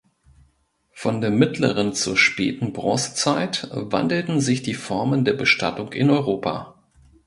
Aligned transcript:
Von 0.93 1.21
der 1.21 1.29
mittleren 1.29 1.93
zur 1.93 2.17
späten 2.17 2.73
Bronzezeit 2.73 3.67
wandelten 3.71 4.41
sich 4.41 4.63
die 4.63 4.73
Formen 4.73 5.25
der 5.25 5.33
Bestattung 5.33 5.91
in 5.93 6.09
Europa. 6.09 6.73